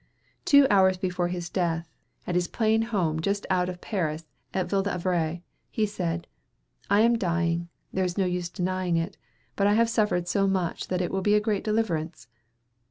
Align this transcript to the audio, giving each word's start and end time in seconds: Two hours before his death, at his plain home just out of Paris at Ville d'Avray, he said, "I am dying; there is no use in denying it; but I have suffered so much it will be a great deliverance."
Two 0.45 0.65
hours 0.71 0.97
before 0.97 1.27
his 1.27 1.47
death, 1.47 1.93
at 2.25 2.33
his 2.33 2.47
plain 2.47 2.81
home 2.81 3.19
just 3.21 3.45
out 3.51 3.69
of 3.69 3.81
Paris 3.81 4.25
at 4.51 4.67
Ville 4.67 4.81
d'Avray, 4.81 5.43
he 5.69 5.85
said, 5.85 6.25
"I 6.89 7.01
am 7.01 7.19
dying; 7.19 7.69
there 7.93 8.03
is 8.03 8.17
no 8.17 8.25
use 8.25 8.49
in 8.49 8.65
denying 8.65 8.97
it; 8.97 9.15
but 9.55 9.67
I 9.67 9.73
have 9.75 9.91
suffered 9.91 10.27
so 10.27 10.47
much 10.47 10.91
it 10.91 11.11
will 11.11 11.21
be 11.21 11.35
a 11.35 11.39
great 11.39 11.63
deliverance." 11.63 12.29